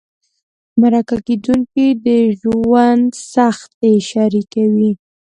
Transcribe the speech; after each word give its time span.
مرکه 0.79 1.17
کېدونکي 1.27 1.87
د 2.05 2.07
ژوند 2.39 3.05
سختۍ 3.31 3.95
شریکوي. 4.09 4.91